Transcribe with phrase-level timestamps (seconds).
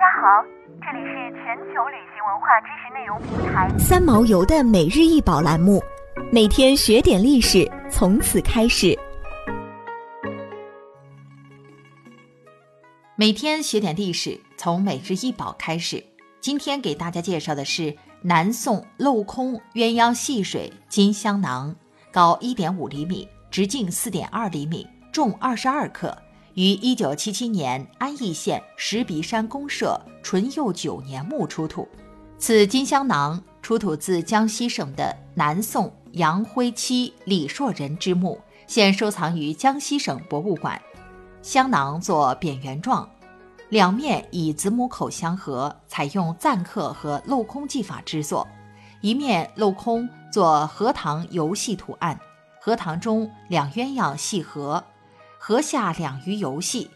[0.00, 0.42] 家好，
[0.80, 5.78] 这里是全球旅行文化知识内容平台三毛游的每日一宝栏目，
[6.32, 8.98] 每天学点历史，从此开始。
[13.14, 16.02] 每天学点历史，从每日一宝开始。
[16.40, 21.76] 今天给大家介绍的是南宋镂空鸳鸯戏水金香囊，
[22.10, 26.16] 高一点五厘米，直径四点二厘米，重二十二克。
[26.54, 31.88] 于一九七七年安义县石鼻山公社淳佑九年墓出土。
[32.38, 40.80] 此金香囊出土自江西省的南宋杨辉妻李硕人之墓，现收藏于江西省博物馆。
[41.42, 43.08] 香囊作扁圆状，
[43.68, 48.46] 两面以子母口相合，采用錾刻和镂空技法制作。
[49.00, 52.18] 一面镂空做荷塘游戏图案，
[52.60, 54.82] 荷塘中两鸳鸯戏荷。
[55.42, 56.90] 河下两鱼游戏，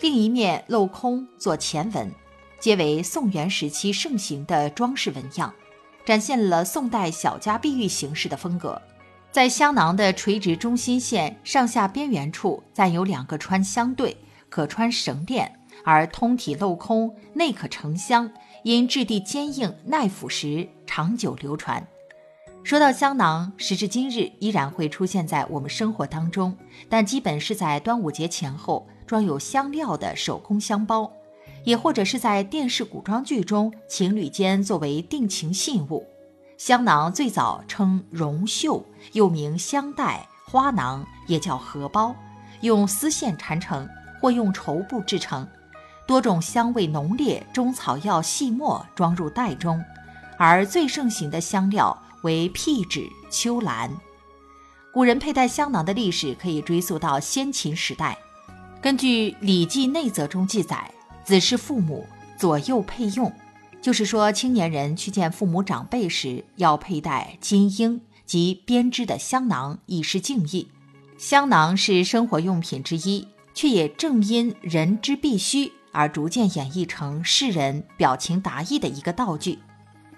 [0.00, 2.10] 另一面镂空做前文，
[2.58, 5.54] 皆为宋元时期盛行的装饰纹样，
[6.04, 8.82] 展现了宋代小家碧玉形式的风格。
[9.30, 14.16] 在香囊的垂直中心线上下边缘处，暂有两个穿相对，
[14.48, 18.28] 可穿绳链，而通体镂空，内可盛香，
[18.64, 21.86] 因质地坚硬耐腐蚀，长久流传。
[22.64, 26.56] 说到香囊，时至今日依然会出现在我们生活当中，
[26.88, 31.12] 但基本是在端午节前后装有香料的手工香包，
[31.64, 36.06] 也或者是在电视古装剧中情侣间作为定情信物。
[36.56, 42.16] 香囊最早称绒绣，又名香袋、花囊，也叫荷包，
[42.62, 43.86] 用丝线缠成
[44.22, 45.46] 或用绸布制成，
[46.06, 49.84] 多种香味浓烈中草药细末装入袋中，
[50.38, 51.94] 而最盛行的香料。
[52.24, 53.90] 为辟指、秋兰。
[54.92, 58.18] 古人佩戴香囊的历史可以追溯到先秦时代。
[58.82, 60.90] 根据《礼记内则》中记载
[61.24, 62.06] ：“子是父母，
[62.38, 63.32] 左右配用。”
[63.80, 70.68] 就是说，青年人去见父母长辈时，要佩戴金缨及编织的香囊，以示敬意。
[71.18, 79.58] 香囊是生活用品之一，却也正因人之必须而逐渐演绎成世人表情达意的一个道具。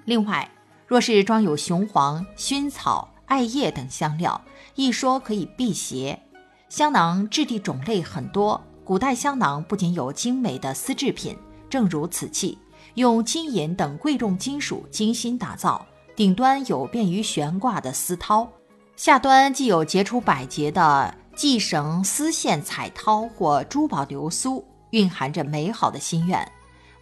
[0.04, 0.48] 另外，
[0.86, 4.40] 若是装有雄黄、薰草、艾叶等香料，
[4.76, 6.20] 一说可以辟邪。
[6.68, 11.36] 香囊质地种类很多，古代香囊不仅有精美的丝制品，
[11.68, 12.56] 正如此器，
[12.94, 18.46] 用金银等贵重金属精心打造，顶端有便于悬挂的丝绦，
[18.94, 26.48] 下端既有结出百结的系绳丝线彩绦或珠宝流苏，蕴含着美好的心愿。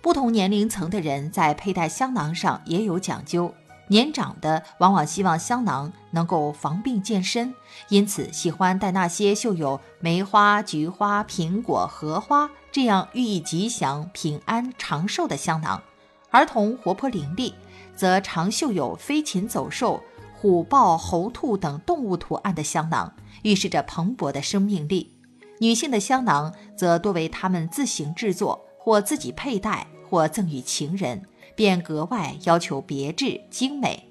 [0.01, 3.53] 不同年龄层的人在佩戴香囊上也有讲究。
[3.89, 7.55] 年长的往往希望香囊能够防病健身，
[7.89, 15.83] 因此喜欢带那些绣有梅花、菊花、苹果、荷花这样寓意吉祥、平安、长寿的香囊。
[16.31, 17.53] 儿童活泼伶俐，
[17.95, 20.03] 则常绣有飞禽走兽、
[20.34, 25.15] 虎豹、猴兔等动物图案的香囊，预示着蓬勃的生命力。
[25.61, 31.22] 女性的香囊则多为她们自行制作，或自己佩戴，或赠予情人。
[31.54, 34.09] 便格外要求别致精美，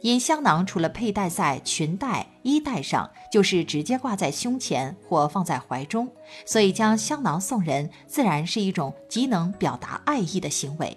[0.00, 6.08] 因香囊除了佩戴在裙带、衣带上，就是直接挂在胸前或放在怀中，
[6.44, 10.96] 所以将香囊送人，自然是一种极能表达爱意的行为。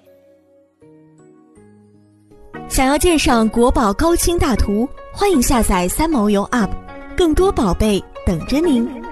[2.70, 6.72] 想要鉴赏国宝高清大图，欢迎下载三毛游 App，
[7.16, 9.03] 更多宝贝等着您。